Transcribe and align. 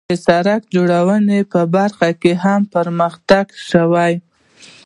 د 0.09 0.11
سړک 0.27 0.61
جوړونې 0.75 1.39
په 1.51 1.61
برخه 1.75 2.09
کې 2.21 2.31
هم 2.43 2.61
پرمختګ 2.75 3.45
وشو. 3.53 4.11